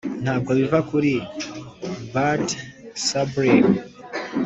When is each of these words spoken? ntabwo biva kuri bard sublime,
ntabwo 0.23 0.51
biva 0.59 0.79
kuri 0.89 1.13
bard 2.13 2.47
sublime, 3.05 3.77